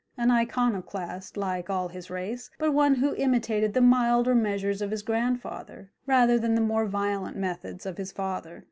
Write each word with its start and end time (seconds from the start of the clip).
an 0.17 0.31
Iconoclast, 0.31 1.37
like 1.37 1.69
all 1.69 1.87
his 1.89 2.09
race, 2.09 2.49
but 2.57 2.71
one 2.73 2.95
who 2.95 3.13
imitated 3.13 3.75
the 3.75 3.81
milder 3.81 4.33
measures 4.33 4.81
of 4.81 4.89
his 4.89 5.03
grandfather 5.03 5.91
rather 6.07 6.39
than 6.39 6.55
the 6.55 6.59
more 6.59 6.87
violent 6.87 7.37
methods 7.37 7.85
of 7.85 7.97
his 7.99 8.11
father. 8.11 8.59